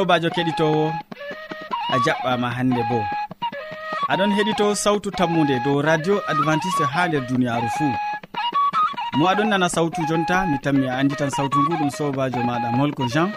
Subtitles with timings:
[0.00, 0.84] sobajo keɗitowo
[1.94, 2.98] a jaɓɓama hande bo.
[4.12, 7.92] Aɗon heɗito sawtu tammude dow radio adventiste ha nder duniyaru fuu
[9.18, 12.68] mo aɗon nana sawtu jonta mi tammi a andi tan sawtu ngu ɗum sobajo maɗa
[12.78, 13.28] molko jean.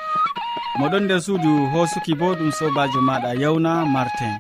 [0.80, 4.34] Moɗon nder suudu hosuki bo ɗum sobajo maɗa yawna martin.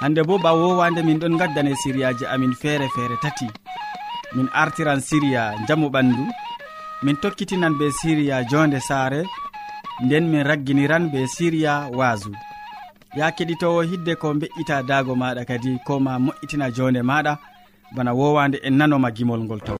[0.00, 3.46] hande bo ɓa wowande min ɗon gaddane siriyaji amin feere feere tati.
[4.34, 6.24] Min artiran siriya jamu ɓandu.
[7.02, 9.20] Min tokkitinan be siriya jonde saare.
[10.04, 12.32] Nden min ragginiran be siriya waasu.
[13.16, 17.32] Ya keɗitowo hidde ko be'ita dago maɗa kadi ko ma mo'itina jonde maɗa.
[17.94, 19.79] Bana wowande en nanoma gimol ngol taw.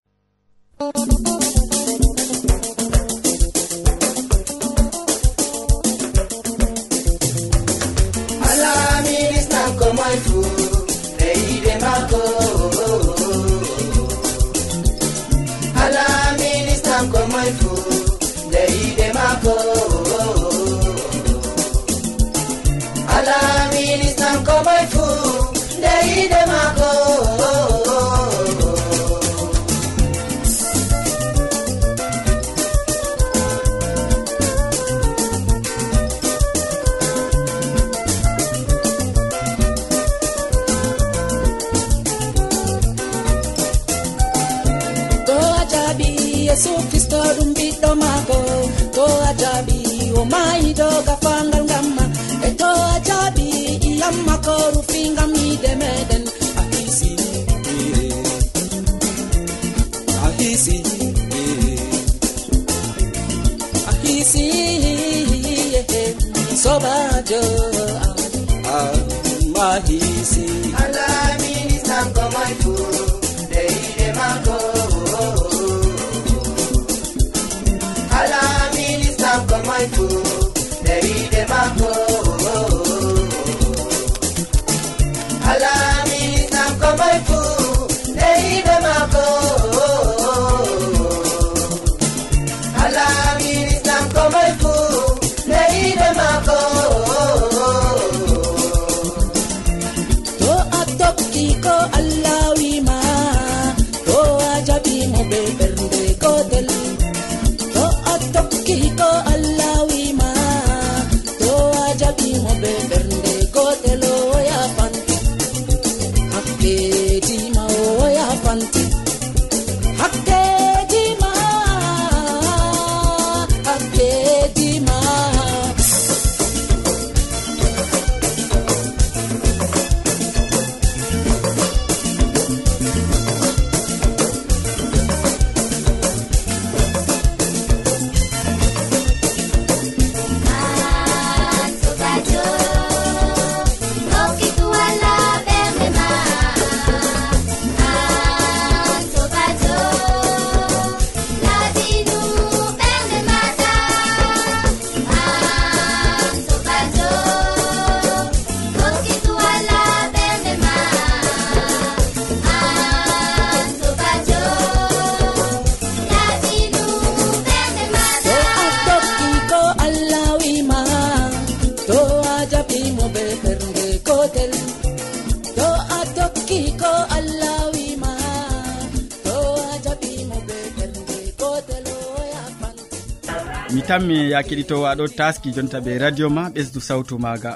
[184.11, 187.53] mi ya keɗitowo aɗo taski jonta ɓe radio ma ɓesdu sawtu maga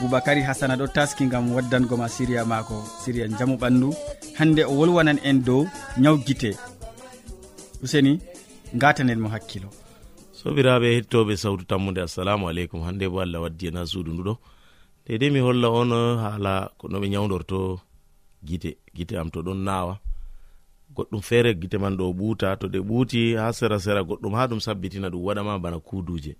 [0.00, 3.88] boubacary hasana ɗo taski gam waddango ma siriya mako siriya jaamu ɓandu.
[4.38, 5.62] Hande o wolwanan en dow
[6.02, 6.50] ñaw guite
[7.84, 8.12] useni
[8.80, 9.68] gatanen mo hakkilo.
[10.38, 12.80] Sobiraɓe hettoɓe sawtu tammude assalamu aleykum.
[12.88, 14.34] Hande bo allah waddi ena suudu nduɗo
[15.06, 15.90] dedei mi holla on
[16.24, 17.58] haala ko noɓe ñawdorto
[18.48, 18.70] gite.
[18.96, 19.94] Gite am to ɗon nawa
[20.94, 24.60] goɗɗum feere gite man ɗo ɓuuta to ɗe ɓuuti ha sera sera goɗɗum ha ɗum
[24.60, 26.36] sabbitina ɗum waɗama bana kuduje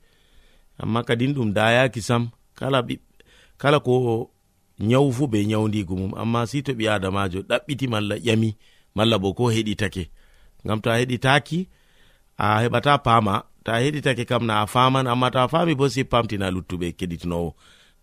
[0.79, 2.83] amma kadin ɗum dayaki sam kala
[3.59, 4.31] kala ko
[4.83, 6.13] nyawu fu be nyawdigu mum.
[6.15, 8.51] Amma si to ɓi adamajo ɗaɓɓiti malla ƴami
[8.97, 10.05] malla bo ko heɗitake.
[10.65, 11.59] Ngam to a heɗitaki
[12.39, 13.35] a heɓata pama
[13.65, 17.51] ta heɗitake kam na a faman amma to a fami bo si pamtina luttuɓe keɗitinowo.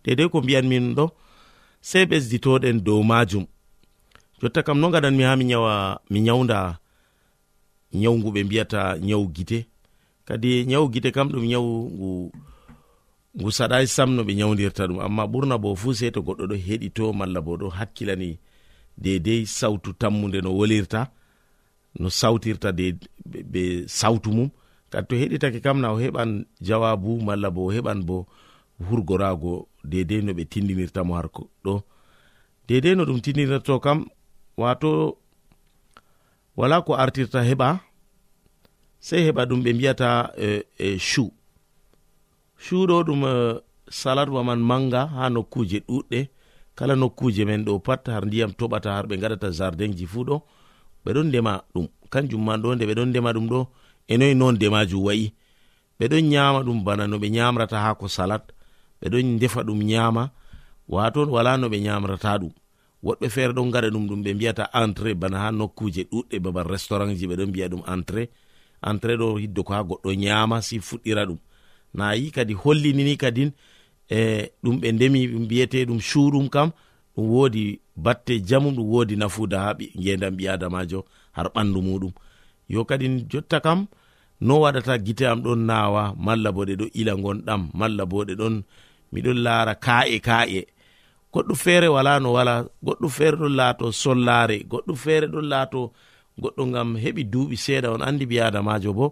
[0.04, 1.04] Dedei ko mbiyan min ɗo
[1.80, 3.46] sei ɓesditoɗen dow majum
[4.40, 6.80] jotta kam no gaɗanmi ha mi ñawa mi ñawda
[7.92, 9.66] ñawgu ɓe mbiyata ñawu gite.
[10.24, 12.10] Kadi ñawu gite kam ɗum ñawu ngu
[13.36, 14.98] ngu saɗai sam no ɓe ñawdirta ɗum.
[15.06, 18.38] Amma ɓurna bo fu sei to goɗɗo ɗo heɗito malla bo ɗo hakkilani
[18.96, 21.00] dedei sautu tammude no wolirta
[22.00, 22.86] no sautirta de
[23.52, 24.50] be sautu mum.
[24.90, 26.30] Kadi to heɗitake kam na o heɓan
[26.66, 28.26] jawabu malla bo o heɓan bo
[28.88, 31.82] hurgorago dedei no ɓe tindinirtamo harko ɗo.
[32.68, 34.06] Dedei no ɗum tindinirto kam
[34.60, 34.90] wato
[36.58, 37.68] wala ko artirta heɓa
[39.06, 40.08] sei heɓa ɗum ɓe mbiyata
[40.46, 41.24] e, e shu
[42.64, 43.34] shu ɗo ɗum e,
[43.90, 46.20] salatwa man manga ha nokkuje ɗuɗɗe.
[46.74, 50.36] Kala nokkuje men ɗo pat har ndiyam toɓata har ɓe gaɗata jardin ji fuu ɗo
[51.04, 51.86] ɓeɗon ndema ɗum.
[52.12, 53.60] Kanjum man ɗo nde ɓeɗon ndema ɗum ɗo
[54.12, 55.26] enoyi non ndemajum wayi.
[56.00, 58.44] Ɓeɗon nyama ɗum bana no ɓe nyamrata ha ko salat
[59.02, 60.30] ɓeɗon ndefa ɗum nyama.
[60.88, 62.52] Waton wala no ɓe nyamrata ɗum.
[63.02, 67.14] woɗɓe feere ɗon gaɗa ɗum ɗum ɓe mbiyata entré bana ha nokkuje ɗuɗɗe babal restaurant
[67.18, 68.28] ji ɓe ɗon mbiya ɗum entré
[68.88, 71.38] entré ɗo hiddo ko ha goɗɗo ñaama si fuɗɗira ɗum.
[71.94, 73.50] Na yi kadi hollinini kadin
[74.08, 76.70] e ɗum ɓe ndemi mbiyete ɗum shurum kam
[77.16, 82.12] ɗum woodi batte jamum ɗum woodi nafuda ha ngendam ɓi adamajo har ɓandu muɗum.
[82.68, 83.86] Yo kadi jotta kam
[84.40, 88.34] no waɗata gite am ɗon nawa malla bo ɗe ɗo ila gonɗam malla bo ɗe
[88.36, 88.62] ɗon
[89.12, 90.66] miɗon laara ka'e ka'e
[91.32, 92.54] goɗɗo feere wala no wala
[92.84, 95.80] goɗɗo feere ɗon laato sollaare goɗɗo feere ɗon laato
[96.42, 99.06] goɗɗo ngam heɓi duuɓi seeɗa on anndi ɓi adamajo bo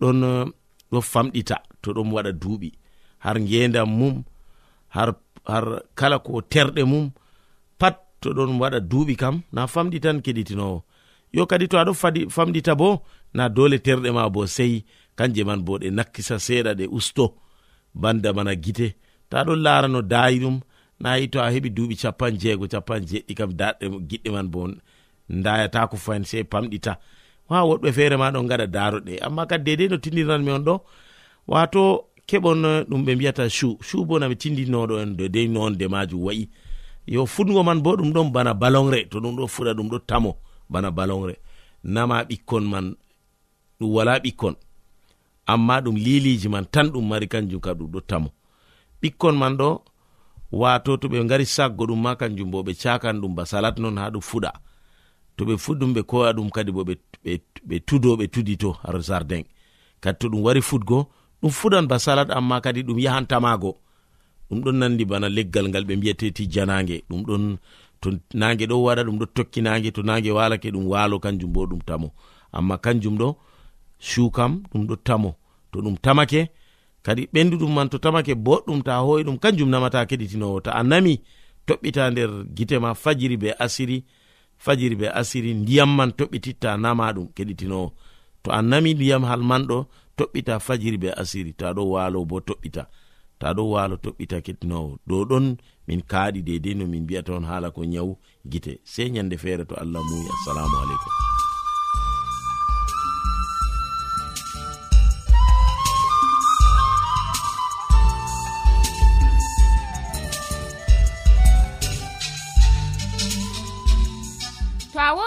[0.00, 0.46] ɗon eh,
[0.92, 2.68] ɗo famɗita to ɗon waɗa duuɓi.
[3.24, 4.16] Har ngendam mum
[4.94, 5.10] har
[5.50, 5.64] har
[5.98, 7.10] kala ko terɗe mum
[7.78, 10.78] pat to ɗon waɗa duuɓi kam na famɗi tan keɗitinowo.
[11.32, 11.92] Yo kadi to aɗo
[12.36, 12.88] famɗita bo
[13.34, 14.84] na dole terɗe ma bo sei
[15.16, 17.24] kanje man bo ɗe nakkisa seeɗa ɗe usto
[17.94, 18.88] banda mana gite.
[19.30, 20.56] Ta ɗon laara no daayi ɗum
[21.02, 24.60] nayi to a heɓi duuɓi capan jeego capan jeɗɗi kam daɗɗe eh, giɗɗe man bo
[25.44, 26.92] dayata ko fayin sei pamɗita.
[27.48, 30.74] Ha woɗɓe feere ma ɗon gaɗa daroɗe amma kadi dedei no tindinanmi on ɗo
[31.46, 31.82] wato
[32.28, 36.48] keɓon eh, ɗum ɓe mbiyata chu chu bo nami tindinoɗo en dedei nonde majum wayi
[37.06, 39.08] yo fuɗgo man bo ɗum ɗon bana balonre.
[39.10, 40.36] To ɗum ɗo fuɗa ɗum ɗo tamo
[40.70, 41.34] bana balonre.
[41.84, 42.94] Nama ɓikkon man
[43.80, 44.54] ɗum wala ɓikkon.
[45.46, 48.28] Amma ɗum liliji man tan ɗum mari kanjum ka ɗum ɗo tamo.
[49.02, 49.82] Ɓikkon man ɗo
[50.52, 53.96] wato to ɓe ngari saggo ɗum ma kanjum bo ɓe cakan ɗum ba salat non
[53.98, 54.52] ha ɗum fuɗa.
[55.36, 59.44] To ɓe fuɗɗum ɓe koya ɗum kadi bo ɓe tudo ɓe tudito har jardin.
[60.00, 61.08] Kadi to ɗum wari fuɗgo
[61.42, 63.78] ɗum fuɗan ba salat amma kadi ɗum yahantamago
[64.50, 67.56] ɗum ɗon nandi bana leggal ngal ɓe mbiyateti janage ɗum ɗon
[68.00, 71.66] to nage ɗo waɗa ɗum ɗo tokki nage to nage walake ɗum walo kanjum bo
[71.66, 72.12] ɗum tamo.
[72.52, 73.36] Amma kanjum ɗo
[73.98, 75.34] shukam ɗum ɗo tamo.
[75.72, 76.50] To ɗum tamake
[77.02, 80.60] kadi ɓenduɗum man to tamake boɗɗum ta hoyi ɗum kanjum namata keɗitinowo.
[80.64, 81.14] Ta a nami
[81.66, 83.98] toɓɓita nder gite ma fajiri be asiri
[84.64, 87.88] fajiri be asiri ndiyam man toɓɓititta nama ɗum keɗitinowo.
[88.42, 89.78] To a nami ndiyam hal manɗo
[90.18, 92.82] toɓɓita fajiri be asiri ta ɗo walo bo toɓɓita.
[93.40, 94.98] Ta ɗo walo toɓɓita keɗitinowo.
[95.08, 95.56] Dow ɗon
[95.88, 98.16] min kaaɗi dedei no min mbiyata on haala ko nyawu
[98.50, 98.72] gite.
[98.84, 100.28] Sei nyande feere to allah muyi.
[100.34, 101.41] Assalamu aleykum.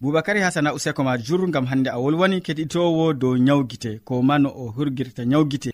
[0.00, 4.48] boubacary hasana useko ma jur gam hande a wolwani keɗitowo dow nyawguite ko ma no
[4.50, 5.72] o hurguirta nyawguite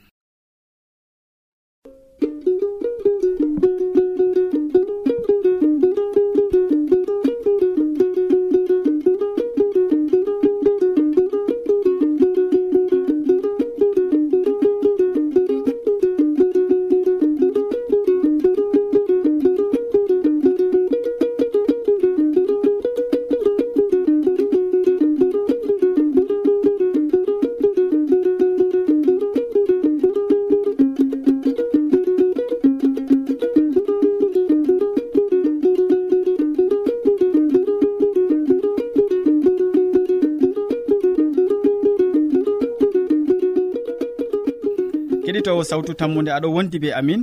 [45.43, 47.23] keɗitowo sawtu tammude aɗo wondi be amin.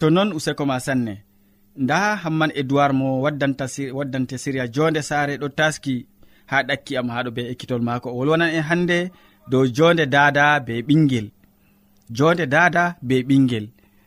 [0.00, 1.14] To noon useko ma sanne.
[1.82, 3.66] Nda hamman edoird mo waddanta
[3.98, 6.06] waddante siriya jonde saare ɗo taski
[6.50, 8.08] ha ɗakki am haɗo be ekkitol maako.
[8.10, 8.98] O wolwonan en hande
[9.50, 11.26] dow jonde dada be ɓingel
[12.16, 13.66] jonde dada be ɓingel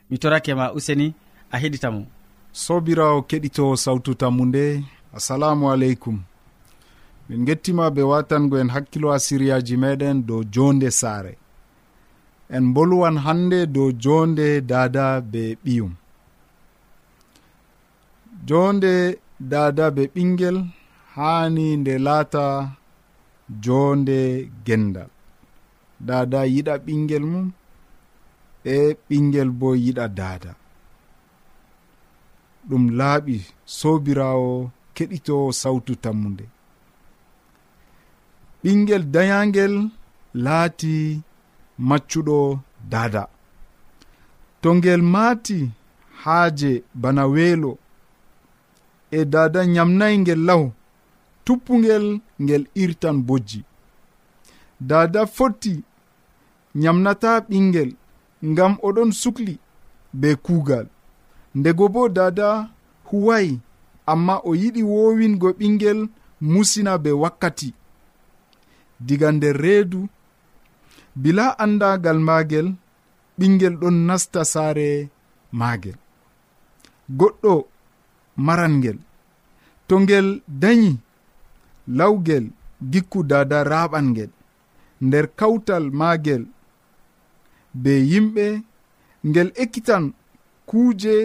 [0.10, 1.08] mi torake ma useni
[1.52, 2.02] a heɗitamo
[2.64, 4.84] sobirawo keɗito sawtu tammu nde
[5.18, 6.18] assalamu aleykum.
[7.30, 11.34] Min gettima be watango en hakkilo ha siriyaji meɗen dow jonde saare.
[12.58, 15.94] en bolwan hande dow jonde dada be ɓiyum
[18.48, 18.94] jonde
[19.52, 20.58] dada be ɓingel
[21.16, 22.46] hani nde laata
[23.64, 24.20] jonde
[24.66, 25.12] gendal
[26.08, 27.48] dada yiɗa ɓingel mum
[28.76, 30.52] e ɓingel bo yiɗa dada
[32.68, 33.36] ɗum laaɓi
[33.78, 34.52] sobirawo
[34.96, 36.46] keɗito sawtu tammude
[38.62, 39.76] ɓingel dayagel
[40.46, 40.96] laati
[41.78, 43.28] maccuɗo dada
[44.62, 45.72] to ngel maati
[46.24, 47.78] haaje bana weelo?
[49.12, 50.64] E dada yamnayi ngel law
[51.46, 53.64] tuppungel ngel irtan bojji.
[54.80, 55.84] Dada fotti
[56.76, 57.92] yamnata ɓingel
[58.52, 59.54] ngam oɗon sukli
[60.20, 60.88] be kuugal.
[61.56, 62.70] Ndego bo dada
[63.08, 63.60] huwayi
[64.12, 66.00] amma o yiɗi wowingo ɓingel
[66.42, 67.70] musina be wakkati.
[69.06, 70.00] Diga nder reedu
[71.16, 72.68] bila andagal maagel
[73.38, 74.90] ɓingel ɗon nasta saare
[75.60, 75.98] maagel.
[77.20, 77.54] Goɗɗo
[78.46, 78.98] maran ngel.
[79.88, 80.28] To ngel
[80.62, 80.92] dañi
[81.98, 82.46] lawgel
[82.92, 84.32] gikku dada raɓan ngel.
[85.06, 86.44] Nder kawtal maagel
[87.82, 88.46] be yimɓe
[89.30, 90.04] ngel ekkitan
[90.70, 91.16] kuuje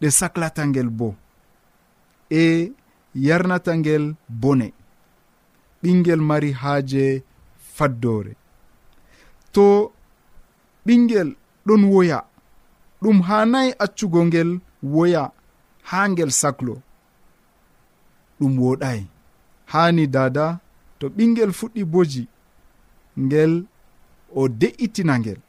[0.00, 1.08] ɗe saklata ngel bo.
[2.42, 2.72] E
[3.26, 4.04] yarnata ngel
[4.40, 4.68] bone.
[5.80, 7.04] Ɓingel mari haaje
[7.76, 8.32] faddore
[9.58, 9.68] to
[10.86, 11.28] ɓingel
[11.66, 12.18] ɗon woya.
[13.02, 14.50] Ɗum hanayi accugo ngel
[14.94, 15.22] woya
[15.88, 16.74] ha ngel saklo.
[18.38, 19.02] Ɗum woɗayi
[19.72, 20.46] hani dada
[20.98, 22.22] to ɓingel fuɗɗi boji
[23.24, 23.52] ngel
[24.40, 25.40] o de'itina ngel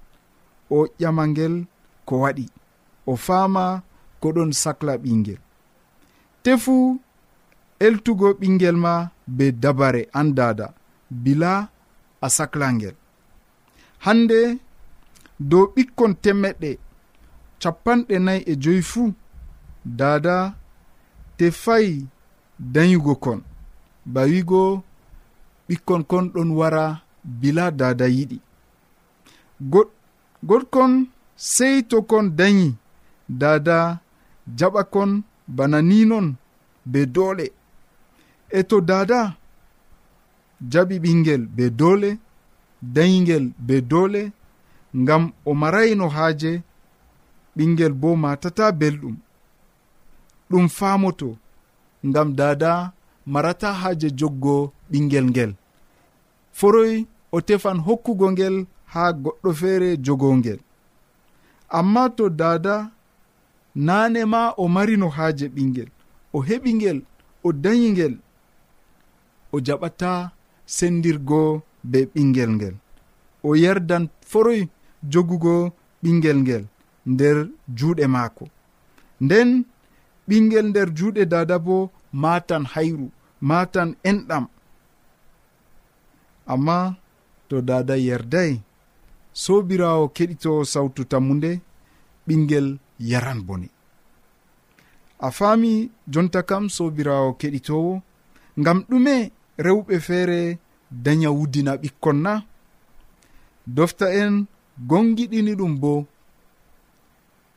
[0.75, 1.53] o ƴama ngel
[2.07, 2.45] ko waɗi.
[3.11, 3.63] O fama
[4.21, 5.41] ko ɗon sakla ɓingel.
[6.43, 6.75] Tefu
[7.85, 8.93] eltugo ɓingel ma
[9.37, 10.67] be dabare an dada
[11.23, 11.51] bila
[12.25, 12.95] a sakla ngel.
[14.05, 14.39] hande
[15.49, 16.69] dow ɓikkon temmeɗɗe
[17.61, 19.07] capanɗe nayi e joyi fuu
[19.99, 20.35] dada
[21.37, 21.93] tefayi
[22.73, 23.39] dayugo kon.
[24.13, 24.61] Ba wigo
[25.67, 26.83] ɓikkon kon ɗon wara
[27.39, 28.37] bila dada yiɗi.
[30.47, 30.91] Goɗkon
[31.53, 32.65] sey to kon dayi
[33.41, 33.77] dada
[34.57, 35.11] jaɓa kon
[35.57, 36.27] bana ni non
[36.91, 37.45] be doole
[38.57, 39.19] e to dada
[40.71, 42.09] jaɓi ɓingel be doole
[42.81, 44.31] dayigel be doole
[44.95, 46.61] ngam o marayno haaje
[47.55, 49.15] ɓingel bo matata belɗum.
[50.49, 51.29] Ɗum faamoto
[52.07, 52.91] ngam dada
[53.33, 54.55] marata haaje joggo
[54.91, 55.51] ɓingel ngel.
[56.57, 56.93] Foroy
[57.31, 58.55] o tefan hokkugo ngel
[58.93, 60.59] haa goɗɗo feere jogongel
[61.77, 62.75] amma to dada
[63.75, 65.89] naane ma o marino haaje ɓingel
[66.33, 66.99] o heɓi ngel
[67.43, 68.13] o dañi ngel.
[69.53, 70.11] O jaɓata
[70.75, 71.41] sendirgo
[71.83, 72.75] be ɓingel ngel.
[73.43, 74.61] O yerdan foroy
[75.11, 75.71] jogugo
[76.03, 76.63] ɓingel ngel
[77.05, 77.37] nder
[77.77, 78.45] juuɗe maako.
[79.21, 79.49] Nden
[80.27, 83.07] ɓingel nder juuɗe dada bo matan hayru
[83.41, 84.45] matan enɗam.
[86.53, 86.77] Amma
[87.47, 88.51] to dada yerday
[89.43, 91.51] sobirawo keɗito sawtu tammude
[92.27, 92.67] ɓingel
[92.99, 93.69] yaran bone.
[95.19, 98.01] A faami jonta kam sobirawo keɗitowo
[98.59, 99.15] ngam ɗume
[99.65, 100.39] rewɓe feere
[100.91, 102.33] daña wuddina ɓikkon na.
[103.75, 104.45] Dofta en
[104.89, 106.05] gongiɗini ɗum bo.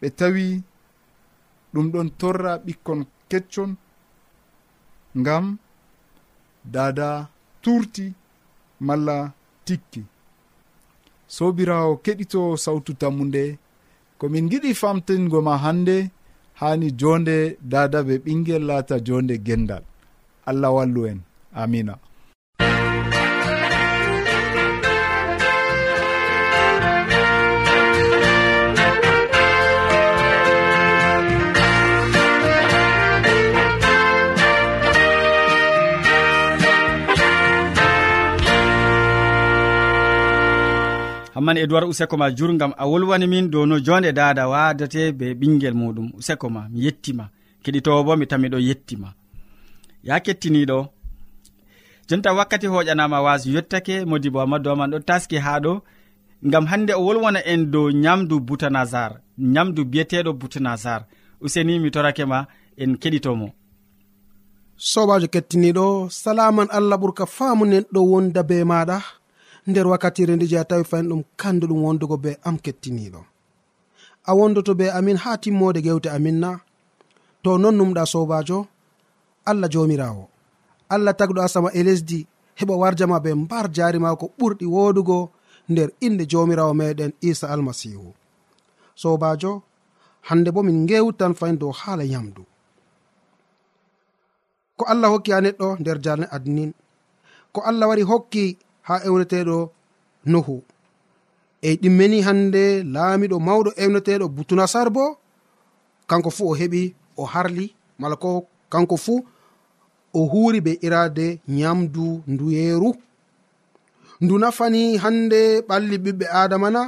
[0.01, 0.63] Ɓe tawi
[1.73, 3.71] ɗum ɗon torra ɓikkon keccon
[5.21, 5.45] ngam
[6.75, 7.09] dada
[7.63, 8.07] turti
[8.87, 9.17] malla
[9.65, 10.03] tikki.
[11.35, 13.45] Sobirawo keɗito sawtu tammude
[14.19, 15.97] komin giɗi famtingo ma hande
[16.61, 17.37] hani jonde
[17.73, 19.85] dada ɓe ɓingel laata jonde gendal.
[20.49, 21.21] Allah wallu en.
[21.55, 21.95] Amina.
[41.35, 45.75] hamman edoird useko ma jurgam a wolwani min dow no jonde dada wadate be ɓinguel
[45.81, 46.09] muɗum.
[46.19, 47.25] Useko ma mi yettima
[47.65, 49.09] keɗitowo bo mi tamiɗo yettima
[50.05, 50.79] ya kettiniɗo
[52.09, 55.73] jonta wakkati hoƴanama wasu yettake modi bo amadou aman ɗo taski ha ɗo
[56.53, 61.01] gam hande o wolwona en dow nyamdu boutanasar nyamdu biyeteɗo boutanasar
[61.45, 62.39] useni mi torake ma
[62.83, 63.49] en keɗitomo.
[64.77, 69.22] Sobajo kettiniɗo salaman allah ɓurka faamu neɗɗo wonda be maɗa.
[69.67, 73.21] nder wakkatire nde je a tawi fayin ɗum kandu ɗum wondugo be am kettiniɗo.
[74.25, 76.51] A wondoto be amin ha timmode gewte amin na.
[77.43, 78.59] To non numɗa sobajo
[79.51, 80.25] allah jomirawo.
[80.95, 82.19] Allah tagɗo asama e lesdi
[82.59, 85.19] heɓa warjama be mbar jari ma ko ɓurɗi wodugo
[85.71, 88.09] nder inde jomirawo meɗen isa almasihu.
[89.01, 89.53] Sobajo
[90.29, 92.43] hande bo min gewtan fayin dow haala yamdu
[94.83, 96.71] ko allah hokki ha neɗɗo nder jarne adnin.
[97.55, 98.45] Ko allah wari hokki
[98.87, 99.57] ha ewneteɗo
[100.33, 100.63] nuhu.
[101.63, 102.63] Ei ɗimmeni hande
[102.95, 105.05] laamiɗo mawɗo ewneteɗo butunasar bo
[106.11, 106.83] kanko fu o heɓi
[107.17, 107.67] o harli
[108.01, 108.31] mala ko
[108.73, 109.15] kanko fu
[110.15, 112.91] o huuri be irade nyamdu nduyeeru.
[114.23, 116.83] Ndu nafani hande ɓalli ɓiɓɓe adama na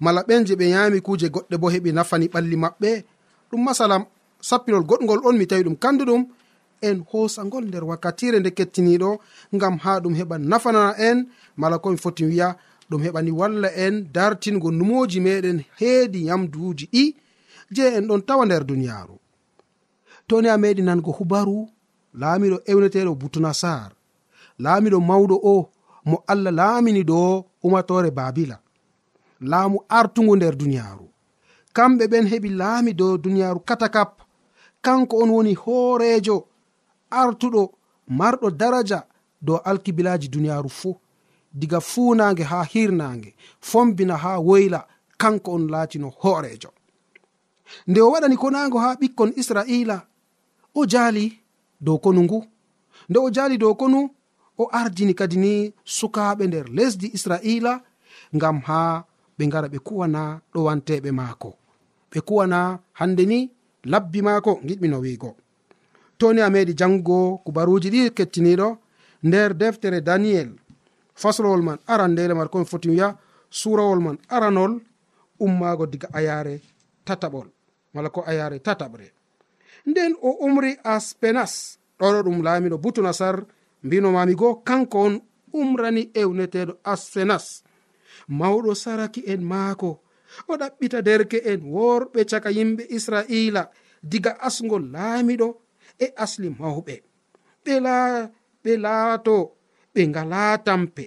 [0.00, 2.90] mala ɓen je ɓe yami kuje goɗɗe bo heɓi nafani ɓalli maɓɓe.
[3.50, 4.02] Ɗum masalam
[4.48, 6.22] sappinol goɗgol on mi tawi ɗum kanduɗum
[6.88, 9.10] en hosagol nder wakkatire nde kettiniɗo
[9.54, 11.18] ngam ha ɗum heɓa nafanana en.
[11.56, 12.56] Mala komi foti wiya
[12.90, 17.04] ɗum heɓani walla en dartingo numoji meɗen heedi yamduuji ɗi
[17.74, 19.16] je en ɗon tawa nder duniyaaru.
[20.28, 21.68] Toni a meɗi nango hubaru
[22.20, 23.90] laamiɗo ewneteɗo butunasar
[24.64, 25.70] laamiɗo mawɗo o
[26.04, 28.56] mo allah laamini ɗo umatore babila.
[29.40, 31.06] Laamu artugo nder duniyaaru.
[31.76, 34.10] Kamɓe ɓen heɓi laami dow duniyaaru katakap.
[34.82, 36.46] Kanko on woni hoorejo.
[37.10, 37.62] artuɗo
[38.08, 39.06] marɗo daraja
[39.42, 40.96] dow alkibilaji duniyaru fuu.
[41.52, 44.86] Diga fuunage ha hirnage fombina ha woyla
[45.18, 46.70] kanko on laatino hoorejo
[47.86, 49.96] nde o waɗani konango ha ɓikkon israila
[50.74, 51.24] o jaali
[51.80, 52.38] dow konu ngu.
[53.08, 54.10] Nde o jaali dow konu
[54.58, 55.52] o ardini kadi ni
[55.84, 57.72] sukaɓe nder lesdi israila
[58.36, 59.04] ngam ha
[59.38, 61.50] ɓe ngara ɓe kuwana ɗowanteɓe maako.
[62.10, 63.38] Ɓe kuwana hande ni
[63.84, 65.30] labbi maako giɗmino wiigo.
[66.20, 68.68] toni a meɗi jango kubaruji ɗi kettiniɗo
[69.26, 70.50] nder deftere daniyel
[71.20, 73.08] faslowol man aran ndele mar komi foti wiya
[73.50, 74.72] surawol man aranol
[75.44, 76.54] ummago diga ayare
[77.06, 77.48] tataɓol
[77.94, 79.06] mala ko ayare tataɓre.
[79.86, 83.36] Nden o umri aspenas ɗoɗo ɗum laamiɗo butunasar
[83.84, 85.14] mbinomami goo kanko on
[85.52, 87.64] umrani ewneteɗo aspenas.
[88.28, 89.90] Mawɗo saraki en maako
[90.48, 93.62] o ɗaɓɓita derke en worɓe caka yimɓe israila
[94.02, 95.48] diga asgol laamiɗo
[96.04, 96.94] e asli mawɓe
[97.64, 98.12] ɓe laa
[98.62, 99.36] ɓe laato
[99.94, 101.06] ɓe ngalaa tampe.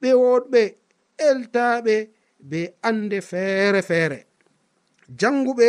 [0.00, 0.62] Ɓe woɗɓe
[1.28, 1.94] eltaɓe
[2.50, 4.18] be ande feere feere.
[5.20, 5.68] Janguɓe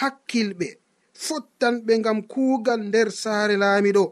[0.00, 0.68] hakkilɓe
[1.24, 4.04] fottanɓe ngam kuugal nder saare laamiɗo.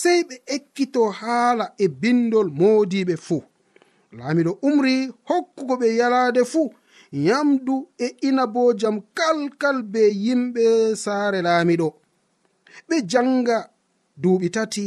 [0.00, 3.42] Sey ɓe ekkito haala e bindol moodiɓe fuu.
[4.18, 4.94] Laamiɗo umri
[5.28, 6.66] hokkugo ɓe yalaade fuu
[7.24, 10.64] nyamdu e inabojam kalkal be yimɓe
[11.04, 11.88] saare laamiɗo.
[12.88, 13.58] ɓe janga
[14.22, 14.86] duuɓi tati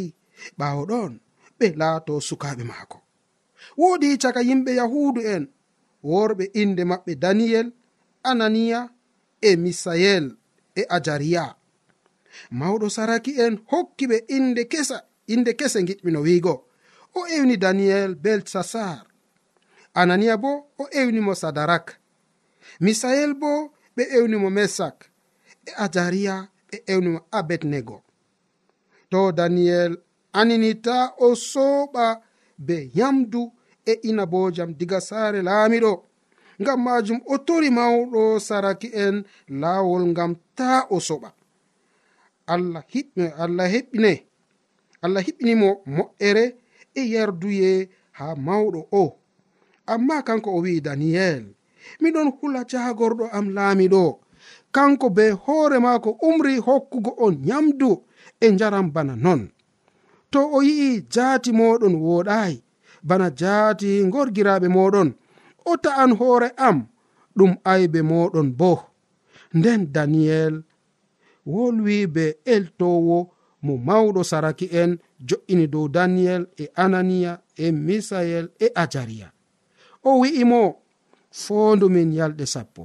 [0.60, 1.12] ɓaawo ɗon
[1.60, 2.98] ɓe laato sukaaɓe maako.
[3.80, 5.44] Woodi caka yimɓe yahuudu en
[6.10, 7.68] worɓe inde maɓɓe daniyel
[8.30, 8.80] ananiya
[9.48, 10.26] e misayel
[10.80, 11.44] e ajariya.
[12.60, 14.98] Mawɗo saraki en hokki ɓe inde kesa
[15.34, 16.54] inde kese giɗmino wiigo.
[17.18, 19.06] O ewni daniyel beltsasar
[20.00, 21.86] ananiya bo o ewnimo sadarak.
[22.80, 23.52] Misael bo
[23.96, 24.98] ɓe ewnimo mesak.
[25.66, 26.36] E ajariya
[26.70, 27.98] ɓe ewnimo abednego.
[29.12, 29.92] To daniyel
[30.40, 32.06] aninita o sooɓa
[32.66, 33.42] be yamdu
[33.86, 35.92] e inabojam diga saare laamiɗo.
[36.62, 39.16] Ngam majum o tori mawɗo saraki'en
[39.62, 41.30] laawol ngam ta o soɓa
[42.54, 44.12] allah hiɓɓe allah heɓɓine
[45.04, 46.44] allah hiɓɓinimo moƴƴere
[47.00, 47.72] e yarduye
[48.18, 49.04] ha mawɗo o.
[49.94, 51.44] Amma kanko o wi'i daniyel
[52.02, 54.04] miɗon hula jagorɗo am laamiɗo.
[54.72, 58.06] kanko be hoore maako umri hokkugo on nyamdu
[58.40, 59.50] e njaram bana non.
[60.32, 62.58] To o yi'i jaati moɗon wooɗaayi
[63.04, 65.10] bana jaati gorgiraaɓe moɗon
[65.66, 66.78] o ta'an hoore am
[67.38, 68.72] ɗum aybe moɗon bo.
[69.58, 70.56] Nden daniyel
[71.52, 73.18] wolwi be eltowo
[73.66, 74.92] mo mawɗo saraki en
[75.28, 79.28] jo'ini dow daniyel e ananiya e misayel e ajariya.
[80.04, 80.62] O wi'imo
[81.42, 82.84] fondumin yalɗe sappo.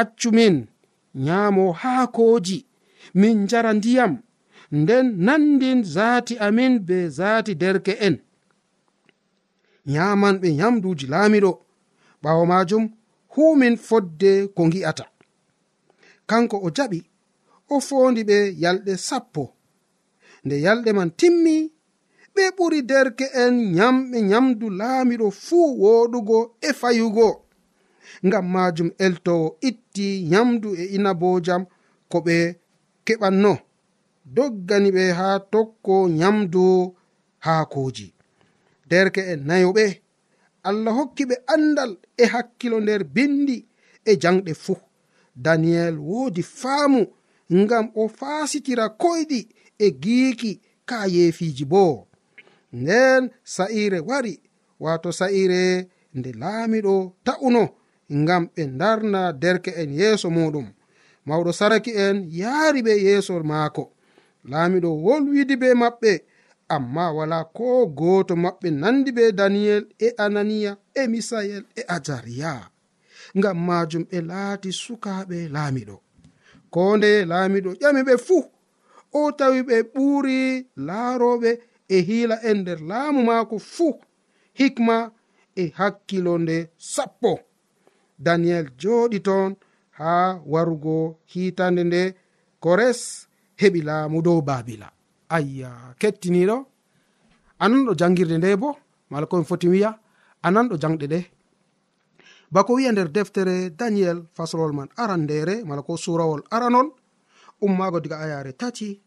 [0.00, 0.66] Accumin
[1.14, 2.66] nyaamo haakoji
[3.14, 4.18] min njara ndiyam
[4.72, 8.16] nden nandin zaati amin be zaati derke'en
[9.86, 11.52] nyamanɓe nyamduji laamiɗo
[12.22, 12.84] ɓaawo majum
[13.34, 15.04] humin fodde ko ngi'ata.
[16.26, 16.98] Kanko o jaɓi
[17.68, 19.42] o fondi ɓe yalɗe sappo.
[20.44, 21.56] Nde yalɗe man timmi
[22.34, 27.43] ɓe ɓuri derke'en nyamɓe nyamdu laamiɗo fuu woɗugo e fayugo.
[28.26, 31.62] ngam majum eltowo itti nyamdu e inabojam
[32.10, 32.36] ko ɓe
[33.06, 33.52] keɓanno.
[34.34, 36.62] Doggani ɓe ha tokko nyamdu
[37.44, 38.06] haakoji.
[38.90, 39.84] Derke en nayoɓe
[40.68, 43.56] allah hokki ɓe andal e hakkilo nder bindi
[44.04, 44.78] e janɗe fuu.
[45.44, 47.00] Daniyel woodi faamu
[47.60, 49.40] ngam o faasitira koyɗi
[49.78, 50.50] e giiki
[50.88, 51.84] ka yeefiji bo.
[52.80, 53.22] Nden
[53.54, 54.34] sa'ire wari
[54.84, 55.62] wato sa'ire
[56.16, 56.94] nde laamiɗo
[57.26, 57.64] ta'uno.
[58.12, 60.66] ngam ɓe darna derke en yeeso muɗum.
[61.26, 63.84] Mawɗo saraki en yaari ɓe yeeso maako.
[64.50, 66.12] Laamiɗo wolwidi be maɓɓe
[66.68, 72.52] amma wala ko gooto maɓɓe nandi be daniyel e ananiya e misayel e ajariya
[73.38, 75.96] ngam majum ɓe laati sukaaɓe laamiɗo.
[76.70, 78.44] Ko nde laamiɗo ƴami ɓe fuu.
[79.18, 80.38] O tawi ɓe ɓuuri
[80.88, 81.50] laarooɓe
[81.88, 83.94] e hiila en nder laamu maako fuu.
[84.58, 84.96] Hikma
[85.56, 87.32] e hakkilo nde sappo.
[88.18, 89.56] daniyel joɗi toon
[89.98, 92.02] ha warugo hitande nde?
[92.60, 93.28] Kores
[93.60, 94.88] heɓi laamu dow babila
[95.28, 96.56] ayya kettiniɗo
[97.58, 98.70] anan ɗo jangirde nde bo?
[99.10, 99.90] Mala komi foti wiya
[100.42, 101.20] anan ɗo jangɗe ɗe.
[102.52, 106.88] Bako wiya nder deftere daniyel fasolol man aran ndere mala ko surawol aranol
[107.60, 109.00] ummago diga ayare tati.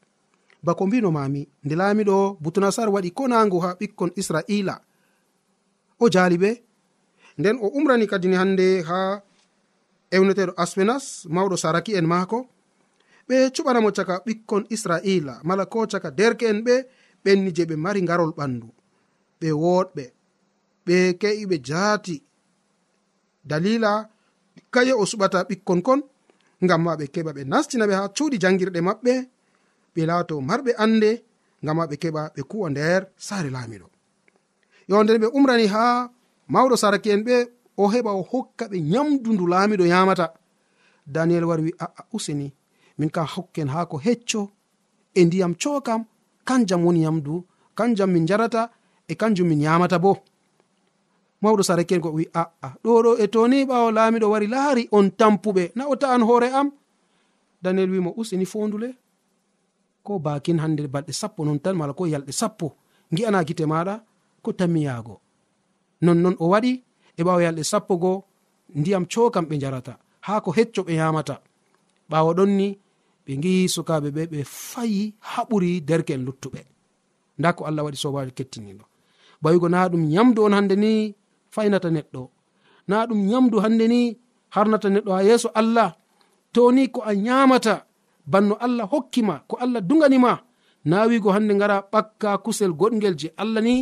[0.63, 4.76] Bako mbino mami nde laamiɗo butunasar waɗi konangu ha ɓikkon israila.
[6.00, 6.50] O jaali ɓe
[7.38, 9.21] nden o umrani kadini hande ha
[10.15, 12.39] ewneteɗo aspenas mawɗo saraki en maako.
[13.28, 16.76] Ɓe cuɓanamo caka ɓikkon israila mala ko caka derke en ɓe
[17.23, 18.67] ɓenni je ɓe mari ngarol ɓandu.
[19.39, 20.04] Ɓe woɗɓe
[20.86, 22.15] ɓe ke'i ɓe jaati.
[23.50, 23.91] Dalila
[24.73, 26.02] kaye o suɓata ɓikkon kon
[26.63, 29.13] ngam ma ɓe keɓa ɓe nastina ɓe ha cuuɗi jangirɗe maɓɓe
[29.93, 31.12] ɓe laato marɓe ande
[31.63, 33.88] ngam ma ɓe keɓa ɓe kuwa nder saare laamiɗo.
[34.89, 35.84] Yo nden ɓe umrani ha
[36.49, 37.36] mawɗo saraki en ɓe
[37.77, 40.25] o heɓa o hokka ɓe nyamdu ndu laamiɗo yamata
[41.13, 42.47] daniyel wari wi aa useni
[42.97, 44.41] min kam hokken haa ko hecco
[45.13, 46.01] e ndiyam cookam
[46.47, 47.45] kanjam woni yamdu
[47.77, 48.69] kanjam min jarata
[49.07, 50.17] e kanjum min yamata bo.
[51.41, 55.71] Mawɗo saraken ko wi aa ɗo ɗo e toni ɓawo laamiɗo wari laari on tampuɓe
[55.75, 56.71] na o ta'an hoore am?
[57.63, 58.89] Daniyel wimo useni fondule
[60.03, 62.67] ko bakin hande balɗe sappo non tan mala ko yalɗe sappo
[63.15, 64.03] gi'ana gite maɗa
[64.41, 65.15] ko tammiyaago
[66.05, 66.71] nonnon o waɗi
[67.19, 68.12] e ɓawo yalɗe sappo go
[68.79, 69.93] ndiyam cokam ɓe jarata
[70.25, 71.36] ha ko hecco ɓe yamata
[72.12, 72.67] ɓawo ɗonni
[73.25, 76.60] ɓe gi'i sukaɓe ɓe ɓe fayi haɓuri derke'en luttuɓe.
[77.39, 78.86] Nda ko allah waɗi sobajo kettiniɗo
[79.41, 80.91] bawigo na ɗum yamdu on hande ni
[81.53, 82.21] faynata neɗɗo.
[82.89, 83.99] Na ɗum yamdu hande ni
[84.55, 85.89] harnata neɗɗo ha yeeso allah.
[86.53, 87.73] To ni ko a yamata
[88.31, 90.31] banno allah hokkima ko allah duganima
[90.89, 93.75] na wigo hande gara ɓakka kusel goɗgel je allah ni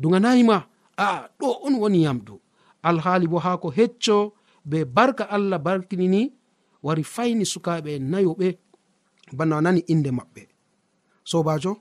[0.00, 0.56] duganayima
[0.96, 2.34] a ɗo on woni yamdu.
[2.82, 6.32] Alhaali bo haa ko hecco be barka allah barkinini
[6.82, 8.48] wari fayni sukaɓe nayoɓe
[9.36, 10.42] bana nani inde maɓɓe.
[11.30, 11.72] Sobajo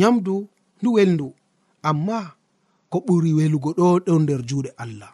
[0.00, 0.34] yamdu
[0.80, 1.26] ndu welndu
[1.88, 2.18] amma
[2.90, 5.12] ko ɓuri welugo ɗo ɗo nder juuɗe allah.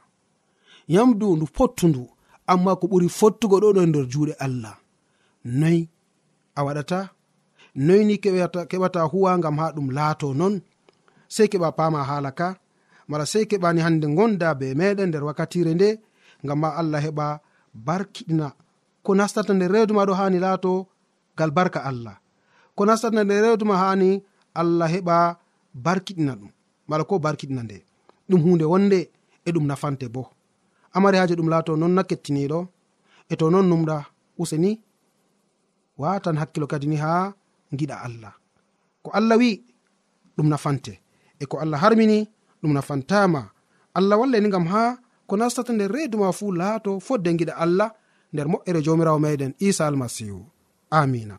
[0.95, 2.03] Yamdu ndu fottundu
[2.53, 4.77] amma ko ɓuri fottugo ɗo ɗo nder juuɗe allah.
[5.45, 5.89] Noyi
[6.59, 6.99] a waɗata?
[7.87, 8.15] Noyni
[8.71, 10.55] keɓata huwa ngam ha ɗum laato non
[11.35, 12.49] sei keɓa pama hala ka?
[13.11, 15.89] mala sey keɓani hande gonda be meɗen nder wakkatire nde
[16.47, 17.27] gam ma allah heɓa
[17.87, 18.47] barkiɗina.
[19.05, 20.73] Ko nastata nder rewduma ɗo hani laato
[21.39, 22.17] gal barka allah.
[22.77, 24.11] Ko nastata nder rewduma hani
[24.61, 25.17] allah heɓa
[25.85, 26.51] barkiɗina ɗum.
[26.89, 27.77] Mala ko barkiɗina nde.
[28.29, 28.99] Ɗum hunde wonde
[29.47, 30.23] e ɗum nafante bo.
[30.95, 32.59] Amari haji ɗum laato non na kettiniɗo
[33.31, 33.97] e to non numɗa
[34.43, 34.71] useni
[36.01, 37.11] watan hakkilo kadi ni ha
[37.79, 38.33] giɗa allah.
[39.03, 39.51] Ko allah wi
[40.37, 40.93] ɗum nafante.
[41.43, 42.19] E ko allah harmini
[42.63, 43.43] ɗum nafantama.
[43.95, 47.91] Allah wallani gam ha ko nastata nder reedu ma fuu laato fodde giɗa allah
[48.33, 50.41] nder moƴƴere jomirawo meɗen isa almasihu.
[50.91, 51.39] Amina.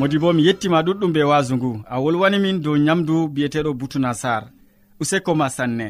[0.00, 4.42] modi bo mi yettima ɗuɗɗum be wasu ngu a wolwani min dow nyamdu bi'eteɗo butunasar
[5.00, 5.86] useko ma sanne.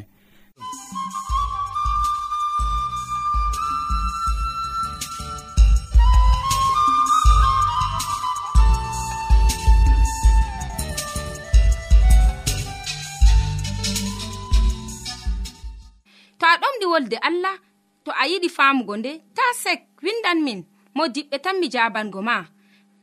[16.39, 17.57] To a ɗomɗi wolde allah
[18.05, 20.61] to a yiɗi famugo nde ta sek windan min.
[20.97, 22.37] Mo diɓɓe tan mi jabango ma.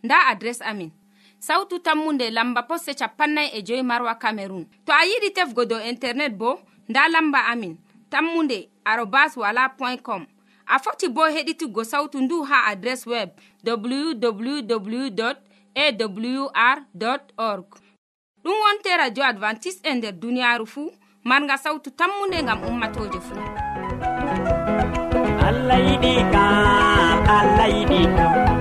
[0.03, 0.91] nda adres amin.
[1.39, 6.33] Sautu tammunde lamba poste capannay e joyi marwa camerun to a yiɗi tefgo dow internet
[6.37, 7.77] bo nda lamba amin.
[8.09, 10.25] Tammunde arobas wala point com.
[10.67, 13.29] A foti bo heɗituggo sautu ndu ha adres web
[13.65, 15.33] www
[15.75, 16.79] awr
[17.37, 17.65] org.
[18.43, 20.91] Ɗum wonte radio advantice e nder duniyaaru fuu
[21.23, 23.41] marga sautu tammunde ngam ummatoje fuu
[25.47, 26.45] allah yiɗi ka
[27.39, 28.56] allah yiɗi kam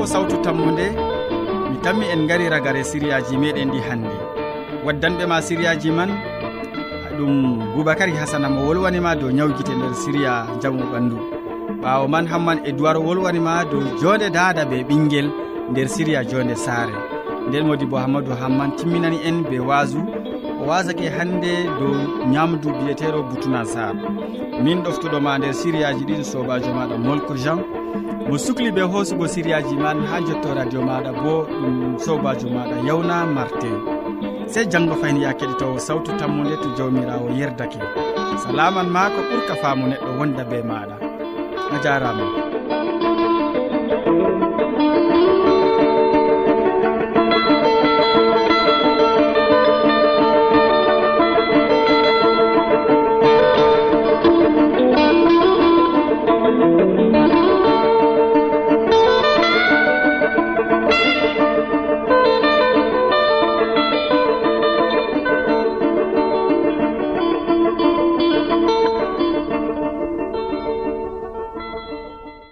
[0.00, 0.86] keɗitowo sawtu tammude
[1.70, 4.16] mi tammi en gari ragare siriyaji meɗen ɗi hannde.
[4.84, 6.10] Waddanɓe ma siriyaji man
[7.18, 11.16] ɗum boubacary hasana mo wolwanima dow ñawguite nder siriya jamu ɓandu.
[11.82, 15.28] Ɓawo man hamman e duwar wolwanima dow jonde dada be ɓinguel
[15.70, 16.94] nder siriya jonde saare.
[17.48, 19.98] Nden modi bo hammadou hamman timminani en be wasu
[20.60, 21.94] o wasake hande dow
[22.32, 23.94] ñamdu biyeteɗo butuna sar
[24.64, 27.60] min ɗoftuɗoma nder siriyaji ɗin sobajo maɗa molko jean.
[28.30, 33.16] mo sukli ɓe hoosugo siriyaji man ha jotto radio maɗa bo ɗum sobajo maɗa yawna
[33.36, 33.76] martin
[34.52, 37.78] sey janggo fayni ya keɗitowo sawtu tammode to jawmirawo yerdake.
[38.42, 40.96] Salaman ma ko ɓurka faamu neɗɗo wonda be maɗa
[41.74, 42.26] a jarama